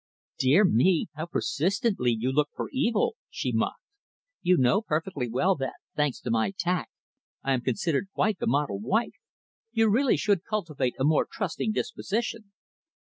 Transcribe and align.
"Dear 0.39 0.65
me! 0.65 1.09
how 1.13 1.27
persistently 1.27 2.11
you 2.19 2.31
look 2.31 2.49
for 2.55 2.71
evil," 2.71 3.17
she 3.29 3.51
mocked. 3.51 3.83
"You 4.41 4.57
know 4.57 4.81
perfectly 4.81 5.29
well 5.29 5.55
that, 5.57 5.75
thanks 5.95 6.19
to 6.21 6.31
my 6.31 6.55
tact, 6.57 6.89
I 7.43 7.53
am 7.53 7.61
considered 7.61 8.07
quite 8.11 8.39
the 8.39 8.47
model 8.47 8.79
wife. 8.79 9.13
You 9.71 9.91
really 9.91 10.17
should 10.17 10.43
cultivate 10.43 10.95
a 10.97 11.03
more 11.03 11.27
trusting 11.29 11.73
disposition." 11.73 12.51